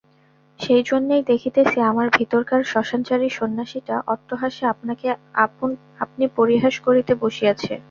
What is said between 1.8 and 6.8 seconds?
আমার ভিতরকার শ্মশানচারী সন্ন্যাসীটা অট্টহাস্যে আপনাকে আপনি পরিহাস